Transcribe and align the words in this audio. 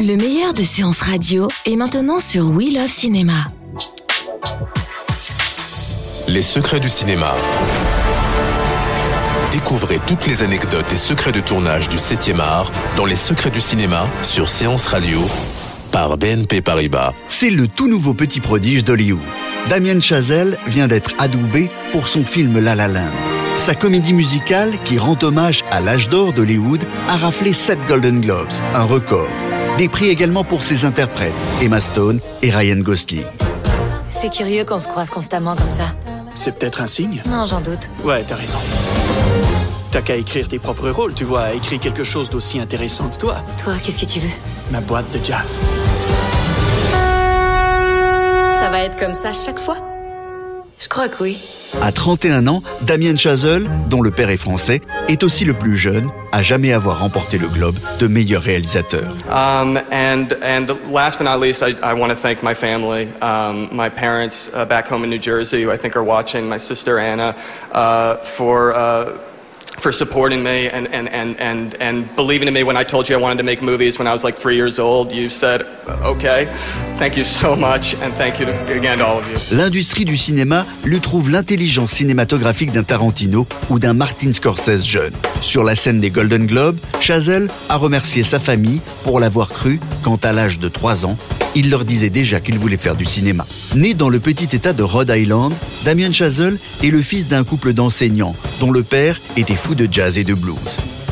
Le 0.00 0.16
meilleur 0.16 0.52
de 0.52 0.62
séances 0.62 1.00
radio 1.00 1.48
est 1.64 1.76
maintenant 1.76 2.20
sur 2.20 2.50
We 2.50 2.72
Love 2.74 2.88
Cinéma. 2.88 3.32
Les 6.28 6.42
secrets 6.42 6.80
du 6.80 6.90
cinéma. 6.90 7.34
Découvrez 9.52 9.98
toutes 10.06 10.26
les 10.26 10.42
anecdotes 10.42 10.92
et 10.92 10.96
secrets 10.96 11.32
de 11.32 11.40
tournage 11.40 11.88
du 11.88 11.96
7e 11.96 12.40
art 12.40 12.70
dans 12.96 13.06
Les 13.06 13.16
secrets 13.16 13.50
du 13.50 13.60
cinéma 13.60 14.06
sur 14.22 14.48
Séance 14.48 14.86
Radio 14.86 15.20
par 15.92 16.18
BNP 16.18 16.60
Paribas. 16.60 17.12
C'est 17.26 17.50
le 17.50 17.66
tout 17.66 17.88
nouveau 17.88 18.12
petit 18.12 18.40
prodige 18.40 18.84
d'Hollywood. 18.84 19.22
Damien 19.70 20.00
Chazelle 20.00 20.58
vient 20.66 20.88
d'être 20.88 21.12
adoubé 21.18 21.70
pour 21.92 22.08
son 22.08 22.24
film 22.24 22.58
La 22.58 22.74
La 22.74 22.88
Land. 22.88 23.12
Sa 23.56 23.74
comédie 23.74 24.12
musicale, 24.12 24.74
qui 24.84 24.98
rend 24.98 25.16
hommage 25.22 25.64
à 25.70 25.80
l'âge 25.80 26.10
d'or 26.10 26.34
d'Hollywood, 26.34 26.84
a 27.08 27.16
raflé 27.16 27.54
7 27.54 27.78
Golden 27.88 28.20
Globes, 28.20 28.52
un 28.74 28.84
record. 28.84 29.30
Des 29.78 29.88
prix 29.90 30.06
également 30.08 30.42
pour 30.42 30.64
ses 30.64 30.86
interprètes, 30.86 31.34
Emma 31.60 31.80
Stone 31.82 32.20
et 32.40 32.50
Ryan 32.50 32.80
Gosling. 32.80 33.24
C'est 34.08 34.30
curieux 34.32 34.64
qu'on 34.64 34.80
se 34.80 34.88
croise 34.88 35.10
constamment 35.10 35.54
comme 35.54 35.70
ça. 35.70 35.94
C'est 36.34 36.58
peut-être 36.58 36.80
un 36.80 36.86
signe 36.86 37.22
Non, 37.26 37.44
j'en 37.44 37.60
doute. 37.60 37.90
Ouais, 38.02 38.24
t'as 38.26 38.36
raison. 38.36 38.56
T'as 39.90 40.00
qu'à 40.00 40.16
écrire 40.16 40.48
tes 40.48 40.58
propres 40.58 40.88
rôles, 40.88 41.12
tu 41.12 41.24
vois, 41.24 41.52
écris 41.52 41.78
quelque 41.78 42.04
chose 42.04 42.30
d'aussi 42.30 42.58
intéressant 42.58 43.08
que 43.08 43.18
toi. 43.18 43.36
Toi, 43.62 43.74
qu'est-ce 43.84 43.98
que 43.98 44.06
tu 44.06 44.18
veux? 44.18 44.30
Ma 44.70 44.80
boîte 44.80 45.10
de 45.12 45.22
jazz. 45.22 45.60
Ça 48.60 48.70
va 48.70 48.80
être 48.80 48.98
comme 48.98 49.14
ça 49.14 49.32
chaque 49.32 49.58
fois? 49.58 49.76
Je 50.78 50.88
crois 50.88 51.08
que 51.08 51.22
oui. 51.22 51.38
À 51.80 51.90
31 51.90 52.46
ans, 52.48 52.62
Damien 52.82 53.16
Chazelle, 53.16 53.66
dont 53.88 54.02
le 54.02 54.10
père 54.10 54.28
est 54.28 54.36
français, 54.36 54.82
est 55.08 55.22
aussi 55.22 55.46
le 55.46 55.54
plus 55.54 55.76
jeune 55.76 56.10
à 56.32 56.42
jamais 56.42 56.72
avoir 56.74 57.00
remporté 57.00 57.38
le 57.38 57.48
Globe 57.48 57.76
de 57.98 58.06
meilleur 58.06 58.42
réalisateur. 58.42 59.16
Um, 59.30 59.78
and 59.90 60.34
and 60.42 60.66
last 60.92 61.18
but 61.18 61.24
not 61.24 61.40
least, 61.40 61.62
I, 61.62 61.74
I 61.82 61.94
want 61.94 62.10
to 62.10 62.16
thank 62.16 62.42
my 62.42 62.54
family, 62.54 63.08
um, 63.22 63.68
my 63.72 63.88
parents 63.88 64.50
uh, 64.54 64.66
back 64.66 64.86
home 64.88 65.02
in 65.04 65.08
New 65.08 65.18
Jersey, 65.20 65.62
who 65.62 65.72
I 65.72 65.78
think 65.78 65.96
are 65.96 66.04
watching, 66.04 66.46
my 66.46 66.58
sister 66.58 66.98
Anna, 66.98 67.34
uh, 67.72 68.16
for. 68.16 68.74
Uh, 68.74 69.18
for 69.78 69.92
supporting 69.92 70.42
me 70.42 70.68
and, 70.68 70.88
and, 70.88 71.08
and, 71.08 71.38
and, 71.40 71.74
and 71.80 72.16
believing 72.16 72.48
in 72.48 72.54
me 72.54 72.62
when 72.62 72.76
I 72.76 72.84
told 72.84 73.08
you 73.08 73.16
I 73.16 73.20
wanted 73.20 73.38
to 73.38 73.44
make 73.44 73.62
movies 73.62 73.98
when 73.98 74.06
I 74.06 74.12
was 74.12 74.24
like 74.24 74.36
three 74.36 74.56
years 74.56 74.78
old. 74.78 75.12
You 75.12 75.28
said, 75.28 75.62
okay. 76.02 76.46
Thank 76.98 77.16
you 77.16 77.24
so 77.24 77.54
much 77.54 77.94
and 78.02 78.12
thank 78.14 78.40
you 78.40 78.46
again 78.74 78.98
to 78.98 79.06
all 79.06 79.18
of 79.18 79.28
you. 79.30 79.56
L'industrie 79.56 80.04
du 80.04 80.16
cinéma 80.16 80.64
lui 80.84 81.00
trouve 81.00 81.30
l'intelligence 81.30 81.92
cinématographique 81.92 82.72
d'un 82.72 82.84
Tarantino 82.84 83.46
ou 83.70 83.78
d'un 83.78 83.92
Martin 83.92 84.32
Scorsese 84.32 84.84
jeune. 84.86 85.12
Sur 85.42 85.62
la 85.62 85.74
scène 85.74 86.00
des 86.00 86.10
Golden 86.10 86.46
Globes, 86.46 86.78
Chazelle 87.00 87.48
a 87.68 87.76
remercié 87.76 88.22
sa 88.22 88.38
famille 88.38 88.80
pour 89.04 89.20
l'avoir 89.20 89.50
cru 89.50 89.78
quand 90.02 90.24
à 90.24 90.32
l'âge 90.32 90.58
de 90.58 90.68
3 90.68 91.06
ans, 91.06 91.16
il 91.56 91.70
leur 91.70 91.86
disait 91.86 92.10
déjà 92.10 92.38
qu'il 92.38 92.58
voulait 92.58 92.76
faire 92.76 92.94
du 92.94 93.06
cinéma. 93.06 93.46
Né 93.74 93.94
dans 93.94 94.10
le 94.10 94.20
petit 94.20 94.54
état 94.54 94.74
de 94.74 94.82
Rhode 94.82 95.10
Island, 95.10 95.54
Damien 95.84 96.12
Chazelle 96.12 96.58
est 96.84 96.90
le 96.90 97.00
fils 97.00 97.28
d'un 97.28 97.44
couple 97.44 97.72
d'enseignants 97.72 98.36
dont 98.60 98.70
le 98.70 98.82
père 98.82 99.20
était 99.38 99.54
fou 99.54 99.74
de 99.74 99.88
jazz 99.90 100.18
et 100.18 100.24
de 100.24 100.34
blues. 100.34 100.54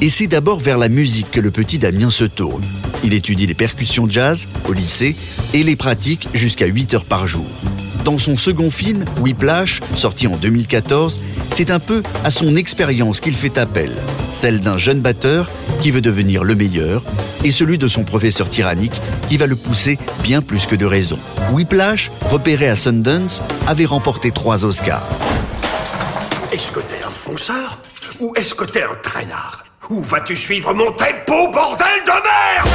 Et 0.00 0.08
c'est 0.08 0.26
d'abord 0.26 0.58
vers 0.58 0.78
la 0.78 0.88
musique 0.88 1.30
que 1.30 1.40
le 1.40 1.50
petit 1.50 1.78
Damien 1.78 2.08
se 2.08 2.24
tourne. 2.24 2.64
Il 3.04 3.12
étudie 3.12 3.46
les 3.46 3.54
percussions 3.54 4.08
jazz 4.08 4.48
au 4.66 4.72
lycée 4.72 5.14
et 5.52 5.62
les 5.62 5.76
pratique 5.76 6.26
jusqu'à 6.32 6.66
8 6.66 6.94
heures 6.94 7.04
par 7.04 7.26
jour. 7.26 7.46
Dans 8.04 8.18
son 8.18 8.36
second 8.36 8.70
film, 8.70 9.04
Whiplash, 9.20 9.80
sorti 9.94 10.26
en 10.26 10.36
2014, 10.36 11.20
c'est 11.50 11.70
un 11.70 11.78
peu 11.78 12.02
à 12.24 12.30
son 12.30 12.56
expérience 12.56 13.20
qu'il 13.20 13.34
fait 13.34 13.58
appel, 13.58 13.90
celle 14.32 14.60
d'un 14.60 14.78
jeune 14.78 15.00
batteur 15.00 15.50
qui 15.82 15.90
veut 15.90 16.00
devenir 16.00 16.42
le 16.42 16.54
meilleur, 16.54 17.02
et 17.44 17.50
celui 17.50 17.78
de 17.78 17.86
son 17.88 18.04
professeur 18.04 18.48
tyrannique 18.48 19.00
qui 19.28 19.36
va 19.36 19.46
le 19.46 19.56
pousser 19.56 19.98
bien 20.22 20.40
plus 20.40 20.66
que 20.66 20.76
de 20.76 20.86
raison. 20.86 21.18
Whiplash, 21.52 22.10
repéré 22.30 22.68
à 22.68 22.76
Sundance, 22.76 23.42
avait 23.66 23.86
remporté 23.86 24.30
trois 24.30 24.64
Oscars. 24.64 25.06
Est-ce 26.52 26.70
que 26.70 26.80
t'es 26.80 27.02
un 27.06 27.10
fonceur 27.10 27.78
Ou 28.18 28.32
est-ce 28.36 28.54
que 28.54 28.64
t'es 28.64 28.82
un 28.82 28.96
traînard? 29.02 29.64
Où 29.90 30.02
vas-tu 30.02 30.36
suivre 30.36 30.72
mon 30.74 30.90
tempo, 30.92 31.52
bordel 31.52 31.86
de 32.06 32.12
merde? 32.12 32.68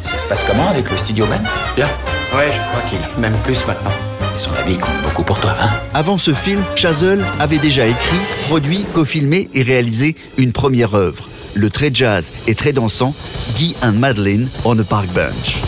Ça 0.00 0.18
se 0.18 0.26
passe 0.26 0.44
comment 0.48 0.68
avec 0.70 0.90
le 0.90 0.96
studio 0.96 1.26
man 1.26 1.42
Bien. 1.76 1.88
Ouais, 2.34 2.50
je 2.50 2.60
crois 2.60 2.82
qu'il 2.88 3.20
même 3.20 3.36
plus 3.44 3.66
maintenant. 3.66 3.90
Son 4.36 4.50
avis 4.54 4.78
compte 4.78 5.02
beaucoup 5.04 5.22
pour 5.22 5.38
toi, 5.38 5.54
hein 5.60 5.68
Avant 5.92 6.16
ce 6.16 6.32
film, 6.32 6.62
Chazelle 6.74 7.22
avait 7.38 7.58
déjà 7.58 7.86
écrit, 7.86 8.16
produit, 8.48 8.86
cofilmé 8.94 9.50
et 9.52 9.62
réalisé 9.62 10.16
une 10.38 10.52
première 10.52 10.94
œuvre, 10.94 11.28
le 11.54 11.68
très 11.68 11.90
jazz 11.92 12.32
et 12.46 12.54
très 12.54 12.72
dansant 12.72 13.14
Guy 13.58 13.76
and 13.82 13.92
Madeline 13.92 14.48
on 14.64 14.78
a 14.78 14.84
Park 14.84 15.08
Bench. 15.14 15.58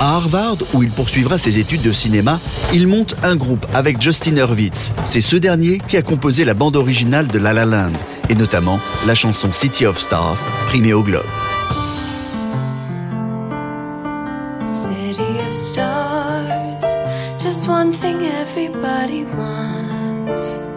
À 0.00 0.16
Harvard, 0.16 0.56
où 0.72 0.82
il 0.82 0.90
poursuivra 0.90 1.38
ses 1.38 1.60
études 1.60 1.82
de 1.82 1.92
cinéma, 1.92 2.40
il 2.72 2.88
monte 2.88 3.14
un 3.22 3.36
groupe 3.36 3.64
avec 3.72 4.02
Justin 4.02 4.36
Hurwitz. 4.36 4.90
C'est 5.04 5.20
ce 5.20 5.36
dernier 5.36 5.78
qui 5.86 5.96
a 5.96 6.02
composé 6.02 6.44
la 6.44 6.54
bande 6.54 6.74
originale 6.74 7.28
de 7.28 7.38
La 7.38 7.52
La 7.52 7.64
Land, 7.64 7.92
et 8.28 8.34
notamment 8.34 8.80
la 9.06 9.14
chanson 9.14 9.52
City 9.52 9.86
of 9.86 10.00
Stars, 10.00 10.44
primée 10.66 10.92
au 10.92 11.04
Globe. 11.04 11.22
One 17.68 17.92
thing 17.92 18.20
everybody 18.22 19.24
wants. 19.24 20.73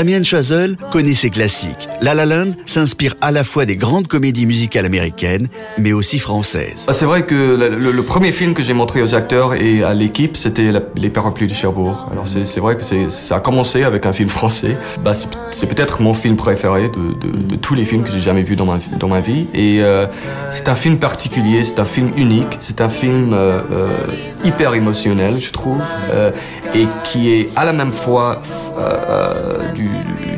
Damien 0.00 0.22
Chazelle 0.22 0.78
connaît 0.92 1.12
ses 1.12 1.28
classiques. 1.28 1.86
La 2.00 2.14
La 2.14 2.24
Land 2.24 2.52
s'inspire 2.64 3.16
à 3.20 3.30
la 3.30 3.44
fois 3.44 3.66
des 3.66 3.76
grandes 3.76 4.06
comédies 4.08 4.46
musicales 4.46 4.86
américaines, 4.86 5.48
mais 5.76 5.92
aussi 5.92 6.18
françaises. 6.18 6.86
C'est 6.90 7.04
vrai 7.04 7.26
que 7.26 7.34
le, 7.34 8.02
premier 8.02 8.32
film 8.32 8.54
que 8.54 8.62
j'ai 8.62 8.72
montré 8.72 9.02
aux 9.02 9.14
acteurs 9.14 9.52
et 9.52 9.82
à 9.82 9.92
l'équipe, 9.92 10.38
c'était 10.38 10.72
Les 10.96 11.10
Parapluies 11.10 11.48
de 11.48 11.52
Cherbourg. 11.52 12.08
Alors 12.10 12.26
c'est 12.26 12.60
vrai 12.60 12.76
que 12.76 13.10
ça 13.10 13.34
a 13.34 13.40
commencé 13.40 13.82
avec 13.82 14.06
un 14.06 14.14
film 14.14 14.30
français. 14.30 14.74
Bah, 15.04 15.12
c'est 15.12 15.66
peut-être 15.66 16.00
mon 16.00 16.14
film 16.14 16.36
préféré 16.36 16.88
de, 16.88 17.56
tous 17.56 17.74
les 17.74 17.84
films 17.84 18.02
que 18.02 18.10
j'ai 18.10 18.20
jamais 18.20 18.42
vus 18.42 18.56
dans 18.56 18.64
ma, 18.64 19.20
vie. 19.20 19.48
Et 19.52 19.82
euh, 19.82 20.06
c'est 20.50 20.70
un 20.70 20.74
film 20.74 20.96
particulier, 20.96 21.62
c'est 21.62 21.78
un 21.78 21.84
film 21.84 22.10
unique, 22.16 22.56
c'est 22.60 22.80
un 22.80 22.88
film 22.88 23.34
euh, 23.34 23.60
euh, 23.70 23.88
hyper 24.44 24.72
émotionnel, 24.72 25.38
je 25.38 25.50
trouve, 25.50 25.82
et 26.74 26.86
qui 27.04 27.34
est 27.34 27.50
à 27.54 27.66
la 27.66 27.74
même 27.74 27.92
fois 27.92 28.40
du- 29.74 29.89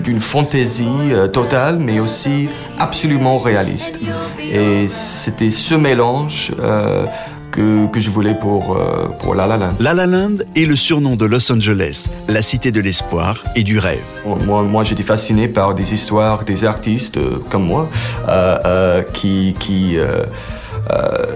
d'une 0.03 0.19
fantaisie 0.21 1.13
euh, 1.13 1.29
totale, 1.29 1.79
mais 1.79 2.01
aussi 2.01 2.49
absolument 2.79 3.39
réaliste. 3.39 4.01
Et 4.41 4.87
c'était 4.89 5.51
ce 5.51 5.75
mélange 5.75 6.53
euh, 6.59 7.07
que, 7.53 7.87
que 7.87 8.01
je 8.01 8.11
voulais 8.11 8.35
pour, 8.35 8.77
euh, 8.77 9.09
pour 9.21 9.35
La 9.35 9.47
La 9.47 9.57
Land. 9.57 9.75
La 9.79 9.95
La 9.95 10.07
Land 10.07 10.39
est 10.57 10.65
le 10.65 10.75
surnom 10.75 11.15
de 11.15 11.27
Los 11.27 11.53
Angeles, 11.53 12.09
la 12.29 12.43
cité 12.43 12.73
de 12.73 12.81
l'espoir 12.81 13.45
et 13.55 13.63
du 13.63 13.79
rêve. 13.79 14.03
Moi, 14.25 14.63
moi 14.63 14.83
j'étais 14.83 15.03
fasciné 15.03 15.47
par 15.47 15.75
des 15.75 15.95
histoires 15.95 16.45
des 16.45 16.65
artistes 16.65 17.19
euh, 17.19 17.39
comme 17.51 17.65
moi, 17.65 17.89
euh, 18.29 19.03
qui, 19.13 19.55
qui 19.61 19.97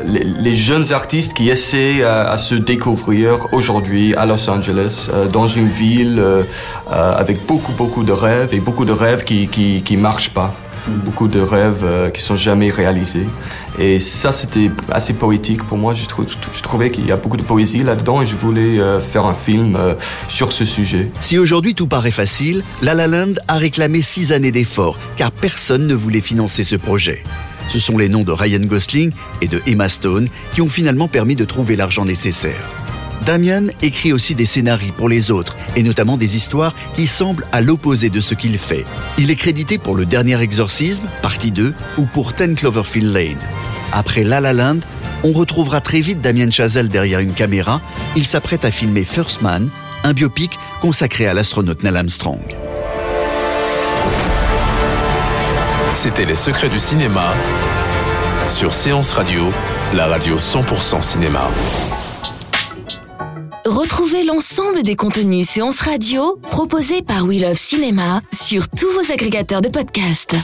les, 0.04 0.24
les 0.24 0.54
jeunes 0.54 0.92
artistes 0.92 1.34
qui 1.34 1.48
essaient 1.50 2.00
euh, 2.02 2.28
à 2.30 2.38
se 2.38 2.54
découvrir 2.54 3.52
aujourd'hui 3.52 4.14
à 4.14 4.26
Los 4.26 4.48
Angeles, 4.50 5.08
euh, 5.12 5.26
dans 5.28 5.46
une 5.46 5.68
ville 5.68 6.18
euh, 6.18 6.42
euh, 6.92 7.14
avec 7.16 7.46
beaucoup, 7.46 7.72
beaucoup 7.72 8.04
de 8.04 8.12
rêves 8.12 8.52
et 8.52 8.60
beaucoup 8.60 8.84
de 8.84 8.92
rêves 8.92 9.24
qui 9.24 9.48
qui, 9.48 9.96
marchent 9.96 10.30
pas. 10.30 10.54
Beaucoup 10.88 11.26
de 11.26 11.40
rêves 11.40 11.82
euh, 11.82 12.10
qui 12.10 12.22
sont 12.22 12.36
jamais 12.36 12.70
réalisés. 12.70 13.26
Et 13.76 13.98
ça, 13.98 14.30
c'était 14.30 14.70
assez 14.92 15.14
poétique 15.14 15.64
pour 15.64 15.78
moi. 15.78 15.94
Je, 15.94 16.06
trou- 16.06 16.24
je 16.52 16.62
trouvais 16.62 16.90
qu'il 16.92 17.06
y 17.06 17.10
a 17.12 17.16
beaucoup 17.16 17.36
de 17.36 17.42
poésie 17.42 17.82
là-dedans 17.82 18.22
et 18.22 18.26
je 18.26 18.36
voulais 18.36 18.78
euh, 18.78 19.00
faire 19.00 19.26
un 19.26 19.34
film 19.34 19.74
euh, 19.74 19.94
sur 20.28 20.52
ce 20.52 20.64
sujet. 20.64 21.10
Si 21.18 21.38
aujourd'hui 21.38 21.74
tout 21.74 21.88
paraît 21.88 22.12
facile, 22.12 22.62
La 22.82 22.94
La 22.94 23.08
Land 23.08 23.34
a 23.48 23.56
réclamé 23.58 24.00
six 24.00 24.30
années 24.30 24.52
d'efforts, 24.52 24.96
car 25.16 25.32
personne 25.32 25.88
ne 25.88 25.94
voulait 25.94 26.20
financer 26.20 26.62
ce 26.62 26.76
projet. 26.76 27.24
Ce 27.68 27.78
sont 27.78 27.98
les 27.98 28.08
noms 28.08 28.24
de 28.24 28.32
Ryan 28.32 28.64
Gosling 28.64 29.10
et 29.40 29.48
de 29.48 29.60
Emma 29.66 29.88
Stone 29.88 30.28
qui 30.54 30.62
ont 30.62 30.68
finalement 30.68 31.08
permis 31.08 31.36
de 31.36 31.44
trouver 31.44 31.76
l'argent 31.76 32.04
nécessaire. 32.04 32.62
Damien 33.24 33.66
écrit 33.82 34.12
aussi 34.12 34.34
des 34.34 34.46
scénarios 34.46 34.92
pour 34.96 35.08
les 35.08 35.30
autres, 35.32 35.56
et 35.74 35.82
notamment 35.82 36.16
des 36.16 36.36
histoires 36.36 36.74
qui 36.94 37.06
semblent 37.06 37.46
à 37.50 37.60
l'opposé 37.60 38.08
de 38.08 38.20
ce 38.20 38.34
qu'il 38.34 38.56
fait. 38.56 38.84
Il 39.18 39.30
est 39.30 39.36
crédité 39.36 39.78
pour 39.78 39.96
Le 39.96 40.06
Dernier 40.06 40.40
Exorcisme, 40.40 41.06
partie 41.22 41.50
2, 41.50 41.74
ou 41.98 42.04
pour 42.04 42.34
Ten 42.34 42.54
Cloverfield 42.54 43.12
Lane. 43.12 43.38
Après 43.92 44.22
La 44.22 44.40
La 44.40 44.52
Land, 44.52 44.78
on 45.24 45.32
retrouvera 45.32 45.80
très 45.80 46.00
vite 46.00 46.20
Damien 46.20 46.50
Chazelle 46.50 46.88
derrière 46.88 47.18
une 47.18 47.32
caméra. 47.32 47.80
Il 48.14 48.26
s'apprête 48.26 48.64
à 48.64 48.70
filmer 48.70 49.02
First 49.02 49.42
Man, 49.42 49.70
un 50.04 50.12
biopic 50.12 50.58
consacré 50.80 51.26
à 51.26 51.34
l'astronaute 51.34 51.82
Neil 51.82 51.96
Armstrong. 51.96 52.65
C'était 55.96 56.26
Les 56.26 56.34
Secrets 56.34 56.68
du 56.68 56.78
cinéma 56.78 57.32
sur 58.48 58.70
Séance 58.70 59.14
Radio, 59.14 59.42
la 59.94 60.06
radio 60.06 60.36
100% 60.36 61.00
cinéma. 61.00 61.48
Retrouvez 63.64 64.22
l'ensemble 64.22 64.82
des 64.82 64.94
contenus 64.94 65.48
séances 65.48 65.80
radio 65.80 66.36
proposés 66.50 67.00
par 67.00 67.24
We 67.24 67.40
Love 67.40 67.54
Cinéma 67.54 68.20
sur 68.30 68.68
tous 68.68 68.90
vos 68.92 69.10
agrégateurs 69.10 69.62
de 69.62 69.70
podcasts. 69.70 70.36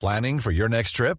Planning 0.00 0.38
for 0.38 0.52
your 0.52 0.68
next 0.68 0.94
trip? 0.94 1.18